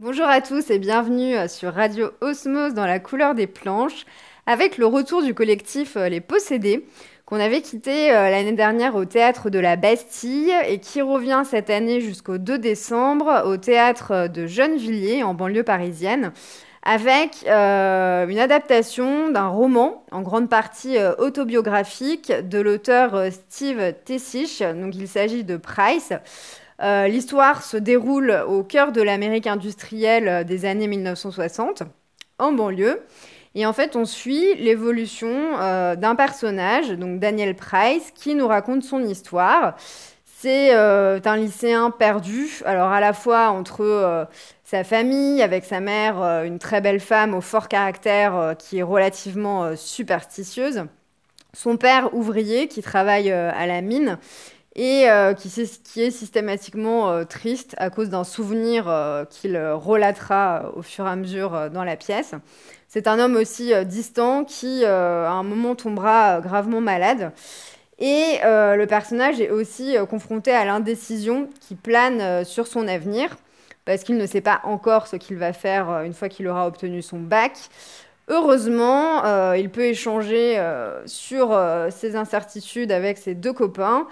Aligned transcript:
Bonjour 0.00 0.28
à 0.28 0.40
tous 0.40 0.70
et 0.70 0.78
bienvenue 0.78 1.36
euh, 1.36 1.48
sur 1.48 1.74
Radio 1.74 2.12
Osmose 2.20 2.72
dans 2.72 2.86
la 2.86 3.00
couleur 3.00 3.34
des 3.34 3.48
planches 3.48 4.06
avec 4.46 4.78
le 4.78 4.86
retour 4.86 5.24
du 5.24 5.34
collectif 5.34 5.96
euh, 5.96 6.08
Les 6.08 6.20
Possédés 6.20 6.86
qu'on 7.26 7.40
avait 7.40 7.62
quitté 7.62 8.12
euh, 8.12 8.30
l'année 8.30 8.52
dernière 8.52 8.94
au 8.94 9.06
théâtre 9.06 9.50
de 9.50 9.58
la 9.58 9.74
Bastille 9.74 10.52
et 10.68 10.78
qui 10.78 11.02
revient 11.02 11.42
cette 11.44 11.68
année 11.68 12.00
jusqu'au 12.00 12.38
2 12.38 12.60
décembre 12.60 13.42
au 13.44 13.56
théâtre 13.56 14.28
de 14.28 14.46
Gennevilliers 14.46 15.24
en 15.24 15.34
banlieue 15.34 15.64
parisienne 15.64 16.30
avec 16.84 17.44
une 17.44 18.38
adaptation 18.38 19.30
d'un 19.30 19.48
roman 19.48 20.04
en 20.12 20.22
grande 20.22 20.48
partie 20.48 20.96
autobiographique 21.18 22.32
de 22.48 22.60
l'auteur 22.60 23.32
Steve 23.32 23.94
Tessich. 24.04 24.62
Donc 24.62 24.94
il 24.94 25.08
s'agit 25.08 25.42
de 25.42 25.56
Price. 25.56 26.12
Euh, 26.80 27.08
l'histoire 27.08 27.62
se 27.62 27.76
déroule 27.76 28.30
au 28.46 28.62
cœur 28.62 28.92
de 28.92 29.02
l'Amérique 29.02 29.48
industrielle 29.48 30.28
euh, 30.28 30.44
des 30.44 30.64
années 30.64 30.86
1960, 30.86 31.82
en 32.38 32.52
banlieue. 32.52 33.02
Et 33.56 33.66
en 33.66 33.72
fait, 33.72 33.96
on 33.96 34.04
suit 34.04 34.54
l'évolution 34.54 35.58
euh, 35.58 35.96
d'un 35.96 36.14
personnage, 36.14 36.90
donc 36.90 37.18
Daniel 37.18 37.56
Price, 37.56 38.12
qui 38.14 38.36
nous 38.36 38.46
raconte 38.46 38.84
son 38.84 39.02
histoire. 39.02 39.74
C'est 40.24 40.72
un 40.72 41.36
lycéen 41.36 41.90
perdu, 41.90 42.60
alors 42.64 42.92
à 42.92 43.00
la 43.00 43.12
fois 43.12 43.48
entre 43.48 44.28
sa 44.62 44.84
famille, 44.84 45.42
avec 45.42 45.64
sa 45.64 45.80
mère, 45.80 46.22
une 46.44 46.60
très 46.60 46.80
belle 46.80 47.00
femme 47.00 47.34
au 47.34 47.40
fort 47.40 47.66
caractère 47.66 48.54
qui 48.56 48.78
est 48.78 48.84
relativement 48.84 49.74
superstitieuse, 49.74 50.84
son 51.54 51.76
père 51.76 52.14
ouvrier 52.14 52.68
qui 52.68 52.82
travaille 52.82 53.32
à 53.32 53.66
la 53.66 53.80
mine, 53.80 54.20
et 54.78 55.10
euh, 55.10 55.34
qui, 55.34 55.48
est 56.00 56.10
systématiquement 56.12 57.10
euh, 57.10 57.24
triste 57.24 57.74
à 57.78 57.90
cause 57.90 58.10
d'un 58.10 58.22
souvenir 58.22 58.88
euh, 58.88 59.24
qu'il 59.24 59.58
relatera 59.58 60.72
au 60.76 60.82
fur 60.82 61.04
et 61.04 61.10
à 61.10 61.16
mesure 61.16 61.68
dans 61.70 61.82
la 61.82 61.96
pièce. 61.96 62.32
C'est 62.86 63.08
un 63.08 63.18
homme 63.18 63.34
aussi 63.34 63.72
distant 63.84 64.44
qui, 64.44 64.84
à 64.84 65.30
un 65.30 65.42
moment, 65.42 65.74
tombera 65.74 66.40
gravement 66.40 66.80
malade. 66.80 67.32
Et 67.98 68.38
le 68.42 68.86
personnage 68.86 69.42
est 69.42 69.50
aussi 69.50 69.96
confronté 70.08 70.52
à 70.52 70.64
l'indécision 70.64 71.50
qui 71.60 71.74
plane 71.74 72.46
sur 72.46 72.66
son 72.66 72.88
avenir, 72.88 73.36
parce 73.84 74.04
qu'il 74.04 74.16
ne 74.16 74.24
sait 74.24 74.40
pas 74.40 74.60
encore 74.64 75.06
ce 75.06 75.16
qu'il 75.16 75.36
va 75.36 75.52
faire 75.52 76.02
une 76.02 76.14
fois 76.14 76.30
qu'il 76.30 76.48
aura 76.48 76.66
obtenu 76.66 77.02
son 77.02 77.18
bac. 77.18 77.52
Heureusement, 78.30 79.24
euh, 79.24 79.56
il 79.56 79.70
peut 79.70 79.84
échanger 79.84 80.58
euh, 80.58 81.00
sur 81.06 81.52
euh, 81.52 81.88
ses 81.90 82.14
incertitudes 82.14 82.92
avec 82.92 83.16
ses 83.16 83.34
deux 83.34 83.54
copains, 83.54 84.06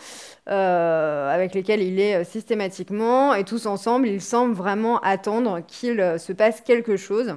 avec 0.47 1.55
lesquels 1.55 1.83
il 1.83 2.01
est 2.01 2.25
systématiquement, 2.25 3.35
et 3.35 3.45
tous 3.45 3.67
ensemble, 3.67 4.09
ils 4.09 4.23
semblent 4.23 4.55
vraiment 4.55 5.01
attendre 5.01 5.61
qu'il 5.67 6.19
se 6.19 6.33
passe 6.33 6.61
quelque 6.61 6.97
chose, 6.97 7.37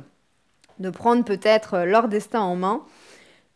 de 0.77 0.89
prendre 0.89 1.25
peut-être 1.25 1.79
leur 1.79 2.07
destin 2.07 2.41
en 2.41 2.55
main, 2.55 2.83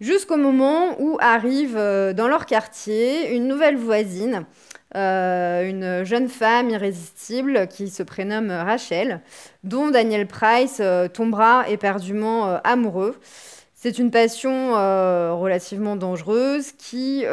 jusqu'au 0.01 0.37
moment 0.37 0.99
où 0.99 1.17
arrive 1.21 1.75
dans 1.75 2.27
leur 2.27 2.47
quartier 2.47 3.35
une 3.35 3.47
nouvelle 3.47 3.77
voisine 3.77 4.45
euh, 4.95 5.67
une 5.67 6.03
jeune 6.03 6.29
femme 6.29 6.69
irrésistible 6.69 7.67
qui 7.67 7.89
se 7.89 8.03
prénomme 8.03 8.51
Rachel, 8.51 9.21
dont 9.63 9.89
Daniel 9.89 10.27
Price 10.27 10.77
euh, 10.81 11.07
tombera 11.07 11.67
éperdument 11.67 12.47
euh, 12.47 12.57
amoureux. 12.63 13.19
C'est 13.73 13.97
une 13.97 14.11
passion 14.11 14.71
relativement 14.71 15.97
dangereuse 15.97 16.71
qui, 16.71 17.25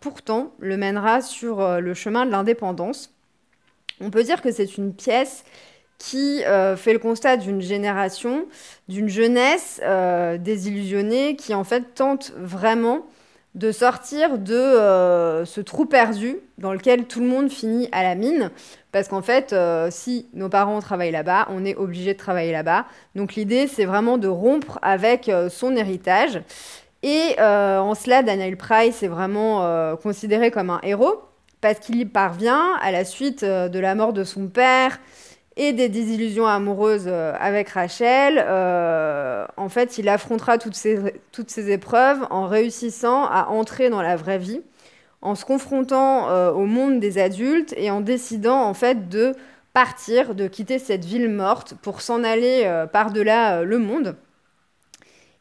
pourtant, 0.00 0.52
le 0.58 0.76
mènera 0.76 1.20
sur 1.20 1.80
le 1.80 1.94
chemin 1.94 2.26
de 2.26 2.32
l'indépendance. 2.32 3.14
On 4.00 4.10
peut 4.10 4.24
dire 4.24 4.42
que 4.42 4.50
c'est 4.50 4.76
une 4.76 4.92
pièce 4.92 5.44
qui 5.98 6.42
fait 6.76 6.92
le 6.92 6.98
constat 6.98 7.36
d'une 7.36 7.60
génération, 7.60 8.46
d'une 8.88 9.08
jeunesse 9.08 9.80
désillusionnée 10.40 11.36
qui, 11.36 11.54
en 11.54 11.62
fait, 11.62 11.94
tente 11.94 12.32
vraiment 12.36 13.06
de 13.54 13.70
sortir 13.70 14.38
de 14.38 14.54
euh, 14.54 15.44
ce 15.44 15.60
trou 15.60 15.86
perdu 15.86 16.38
dans 16.58 16.72
lequel 16.72 17.04
tout 17.04 17.20
le 17.20 17.26
monde 17.26 17.50
finit 17.50 17.88
à 17.92 18.02
la 18.02 18.14
mine. 18.14 18.50
Parce 18.90 19.08
qu'en 19.08 19.22
fait, 19.22 19.52
euh, 19.52 19.88
si 19.90 20.28
nos 20.34 20.48
parents 20.48 20.80
travaillent 20.80 21.12
là-bas, 21.12 21.46
on 21.50 21.64
est 21.64 21.76
obligé 21.76 22.14
de 22.14 22.18
travailler 22.18 22.52
là-bas. 22.52 22.86
Donc 23.14 23.34
l'idée, 23.34 23.66
c'est 23.66 23.84
vraiment 23.84 24.18
de 24.18 24.28
rompre 24.28 24.78
avec 24.82 25.28
euh, 25.28 25.48
son 25.48 25.76
héritage. 25.76 26.42
Et 27.02 27.38
en 27.38 27.94
cela, 27.94 28.22
Daniel 28.22 28.56
Price 28.56 29.02
est 29.02 29.08
vraiment 29.08 29.94
considéré 29.96 30.50
comme 30.50 30.70
un 30.70 30.80
héros 30.82 31.20
parce 31.60 31.78
qu'il 31.78 31.96
y 31.96 32.06
parvient 32.06 32.76
à 32.80 32.92
la 32.92 33.04
suite 33.04 33.44
de 33.44 33.78
la 33.78 33.94
mort 33.94 34.14
de 34.14 34.24
son 34.24 34.46
père 34.46 34.98
et 35.56 35.72
des 35.72 35.88
désillusions 35.88 36.46
amoureuses 36.46 37.06
euh, 37.06 37.32
avec 37.38 37.68
Rachel, 37.70 38.44
euh, 38.44 39.46
en 39.56 39.68
fait, 39.68 39.98
il 39.98 40.08
affrontera 40.08 40.58
toutes 40.58 40.74
ces, 40.74 40.98
toutes 41.30 41.50
ces 41.50 41.70
épreuves 41.70 42.26
en 42.30 42.46
réussissant 42.46 43.24
à 43.26 43.46
entrer 43.48 43.88
dans 43.88 44.02
la 44.02 44.16
vraie 44.16 44.38
vie, 44.38 44.62
en 45.22 45.34
se 45.34 45.44
confrontant 45.44 46.28
euh, 46.28 46.50
au 46.50 46.66
monde 46.66 46.98
des 46.98 47.18
adultes 47.18 47.72
et 47.76 47.90
en 47.90 48.00
décidant 48.00 48.62
en 48.62 48.74
fait 48.74 49.08
de 49.08 49.34
partir, 49.72 50.34
de 50.34 50.48
quitter 50.48 50.78
cette 50.78 51.04
ville 51.04 51.28
morte 51.28 51.74
pour 51.82 52.00
s'en 52.00 52.22
aller 52.22 52.84
par-delà 52.92 53.64
le 53.64 53.78
monde. 53.78 54.14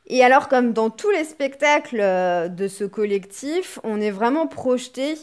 Et 0.08 0.24
alors, 0.24 0.48
comme 0.48 0.74
dans 0.74 0.90
tous 0.90 1.12
les 1.12 1.24
spectacles 1.24 2.02
de 2.50 2.68
ce 2.68 2.84
collectif, 2.84 3.78
on 3.84 4.02
est 4.02 4.10
vraiment 4.10 4.48
projeté 4.48 5.14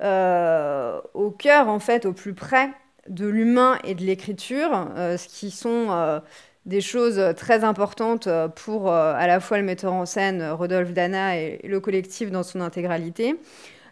au 0.00 1.30
cœur, 1.32 1.68
en 1.68 1.78
fait, 1.80 2.06
au 2.06 2.14
plus 2.14 2.32
près 2.32 2.70
de 3.08 3.26
l'humain 3.26 3.78
et 3.84 3.94
de 3.94 4.02
l'écriture, 4.02 4.88
euh, 4.96 5.16
ce 5.16 5.28
qui 5.28 5.50
sont 5.50 5.88
euh, 5.90 6.20
des 6.64 6.80
choses 6.80 7.20
très 7.36 7.64
importantes 7.64 8.26
euh, 8.26 8.48
pour 8.48 8.90
à 8.92 9.26
la 9.26 9.40
fois 9.40 9.58
le 9.58 9.64
metteur 9.64 9.92
en 9.92 10.06
scène 10.06 10.42
Rodolphe 10.50 10.92
Dana 10.92 11.38
et, 11.38 11.60
le 11.64 11.80
collectif 11.80 12.30
dans 12.30 12.42
son 12.42 12.60
intégralité. 12.60 13.36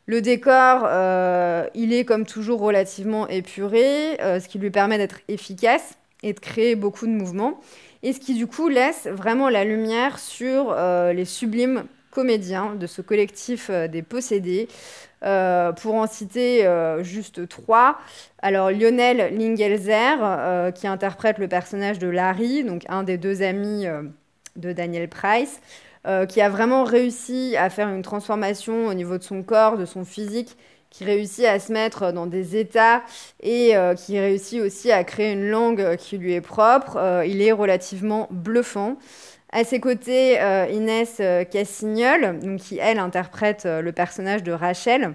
Le 0.06 0.20
décor, 0.20 0.86
il 1.74 1.94
est 1.94 2.04
comme 2.04 2.26
toujours 2.26 2.60
relativement 2.60 3.26
épuré, 3.26 4.19
ce 4.20 4.47
qui 4.48 4.58
lui 4.58 4.70
permet 4.70 4.98
d'être 4.98 5.20
efficace 5.28 5.94
et 6.22 6.34
de 6.34 6.41
créer 6.41 6.76
beaucoup 6.76 7.06
de 7.06 7.12
mouvements, 7.12 7.58
et 8.03 8.12
ce 8.12 8.20
qui 8.20 8.34
du 8.34 8.47
coup 8.47 8.69
laisse 8.69 9.06
vraiment 9.06 9.48
la 9.48 9.64
lumière 9.64 10.19
sur 10.19 10.76
les 10.76 11.24
sublimes 11.24 11.84
comédiens 12.14 12.75
de 12.76 12.86
ce 12.86 13.02
collectif 13.02 13.70
des 13.70 14.02
possédés, 14.02 14.69
euh, 15.25 15.72
pour 15.72 15.94
en 15.94 16.06
citer 16.06 16.66
euh, 16.66 17.02
juste 17.02 17.48
trois. 17.48 17.97
Alors 18.42 18.70
Lionel 18.70 19.34
Lingelzer, 19.34 20.19
euh, 20.20 20.70
qui 20.70 20.86
interprète 20.86 21.38
le 21.38 21.48
personnage 21.48 21.98
de 21.98 22.08
Larry, 22.08 22.62
donc 22.62 22.82
un 22.91 23.04
des 23.04 23.16
deux 23.16 23.42
amis 23.42 23.86
de 24.56 24.72
Daniel 24.72 25.08
Price, 25.08 25.60
qui 26.28 26.42
a 26.42 26.50
vraiment 26.50 26.84
réussi 26.84 27.56
à 27.56 27.70
faire 27.70 27.88
une 27.88 28.03
transformation 28.03 28.88
au 28.88 28.92
niveau 28.92 29.16
de 29.16 29.22
son 29.22 29.42
corps, 29.42 29.78
de 29.78 29.86
son 29.86 30.04
physique, 30.04 30.58
qui 30.91 31.04
réussit 31.04 31.47
à 31.47 31.58
se 31.58 31.72
mettre 31.72 32.12
dans 32.12 32.26
des 32.26 32.56
états 32.56 33.03
et 33.42 33.72
qui 33.97 34.20
réussit 34.20 34.60
aussi 34.60 34.92
à 34.92 35.03
créer 35.03 35.32
une 35.32 35.48
langue 35.48 35.97
qui 35.97 36.19
lui 36.19 36.34
est 36.34 36.42
propre. 36.42 37.22
il 37.26 37.41
est 37.41 37.53
relativement 37.53 38.28
bluffant. 38.30 38.98
À 39.56 39.62
ses 39.62 39.78
côtés, 39.78 40.37
Inès 40.72 41.22
Cassignol, 41.50 42.41
donc, 42.41 42.59
qui, 42.59 42.78
elle, 42.78 42.98
interprète 42.98 43.65
le 43.66 43.92
personnage 43.92 44.42
de 44.42 44.50
Rachel. 44.50 45.15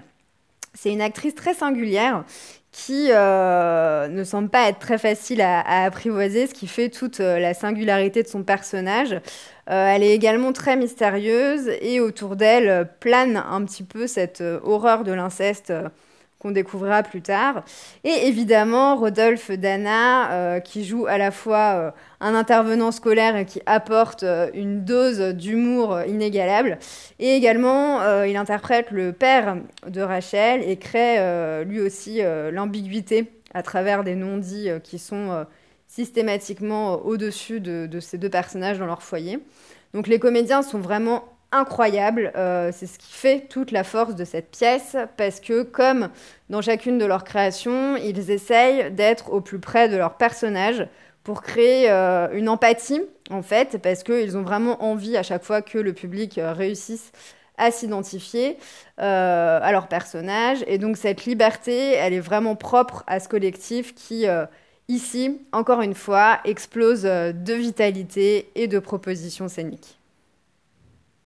C'est 0.72 0.90
une 0.90 1.02
actrice 1.02 1.34
très 1.34 1.52
singulière 1.52 2.24
qui 2.72 3.08
euh, 3.10 4.06
ne 4.08 4.22
semble 4.22 4.48
pas 4.48 4.68
être 4.68 4.78
très 4.78 4.98
facile 4.98 5.40
à, 5.40 5.84
apprivoiser, 5.84 6.46
ce 6.46 6.54
qui 6.54 6.68
fait 6.68 6.88
toute 6.88 7.20
euh, 7.20 7.38
la 7.40 7.52
singularité 7.52 8.22
de 8.22 8.28
son 8.28 8.44
personnage. 8.44 9.12
Euh, 9.12 9.86
elle 9.88 10.02
est 10.02 10.14
également 10.14 10.52
très 10.52 10.76
mystérieuse 10.76 11.68
et 11.80 12.00
autour 12.00 12.36
d'elle 12.36 12.88
plane 13.00 13.36
un 13.36 13.64
petit 13.64 13.82
peu 13.82 14.06
cette 14.06 14.42
horreur 14.62 15.04
de 15.04 15.12
l'inceste 15.12 15.72
qu'on 16.40 16.50
découvrira 16.50 17.02
plus 17.02 17.20
tard. 17.20 17.62
Et 18.02 18.26
évidemment, 18.26 18.96
Rodolphe 18.96 19.50
Dana, 19.50 20.32
euh, 20.32 20.60
qui 20.60 20.84
joue 20.84 21.06
à 21.06 21.18
la 21.18 21.30
fois 21.30 21.74
euh, 21.74 21.90
un 22.20 22.34
intervenant 22.34 22.90
scolaire 22.90 23.36
et 23.36 23.44
qui 23.44 23.60
apporte 23.66 24.22
euh, 24.22 24.50
une 24.54 24.84
dose 24.84 25.20
d'humour 25.20 26.00
inégalable. 26.08 26.78
Et 27.18 27.36
également, 27.36 28.00
il 28.24 28.36
interprète 28.36 28.90
le 28.90 29.12
père 29.12 29.58
de 29.86 30.00
Rachel 30.00 30.62
et 30.66 30.76
crée 30.76 31.18
lui 31.64 31.80
aussi 31.80 32.20
l'ambiguïté 32.50 33.30
à 33.52 33.62
travers 33.62 34.04
des 34.04 34.14
non-dits 34.14 34.70
qui 34.82 34.98
sont 34.98 35.44
systématiquement 35.86 36.94
au-dessus 37.04 37.60
de, 37.60 37.86
de 37.86 38.00
ces 38.00 38.16
deux 38.16 38.30
personnages 38.30 38.78
dans 38.78 38.86
leur 38.86 39.02
foyer. 39.02 39.38
Donc 39.92 40.06
les 40.06 40.18
comédiens 40.18 40.62
sont 40.62 40.78
vraiment 40.78 41.24
incroyable. 41.52 42.32
Euh, 42.36 42.70
c'est 42.72 42.86
ce 42.86 42.98
qui 42.98 43.12
fait 43.12 43.46
toute 43.48 43.70
la 43.70 43.84
force 43.84 44.14
de 44.14 44.24
cette 44.24 44.50
pièce, 44.50 44.96
parce 45.16 45.40
que 45.40 45.62
comme 45.62 46.10
dans 46.48 46.62
chacune 46.62 46.98
de 46.98 47.04
leurs 47.04 47.24
créations, 47.24 47.96
ils 47.96 48.30
essayent 48.30 48.90
d'être 48.90 49.32
au 49.32 49.40
plus 49.40 49.58
près 49.58 49.88
de 49.88 49.96
leur 49.96 50.14
personnage 50.14 50.86
pour 51.24 51.42
créer 51.42 51.90
euh, 51.90 52.28
une 52.32 52.48
empathie, 52.48 53.02
en 53.30 53.42
fait, 53.42 53.78
parce 53.82 54.02
qu'ils 54.02 54.36
ont 54.36 54.42
vraiment 54.42 54.82
envie 54.82 55.16
à 55.16 55.22
chaque 55.22 55.44
fois 55.44 55.62
que 55.62 55.78
le 55.78 55.92
public 55.92 56.38
euh, 56.38 56.52
réussisse 56.52 57.12
à 57.58 57.70
s'identifier 57.70 58.56
à 58.96 59.70
leur 59.70 59.86
personnage. 59.86 60.64
Et 60.66 60.78
donc 60.78 60.96
cette 60.96 61.26
liberté, 61.26 61.92
elle 61.92 62.14
est 62.14 62.20
vraiment 62.20 62.56
propre 62.56 63.04
à 63.06 63.20
ce 63.20 63.28
collectif 63.28 63.94
qui 63.94 64.24
ici, 64.88 65.42
encore 65.52 65.82
une 65.82 65.94
fois, 65.94 66.38
explose 66.46 67.02
de 67.02 67.52
vitalité 67.52 68.50
et 68.54 68.66
de 68.66 68.78
propositions 68.78 69.48
scéniques. 69.48 69.99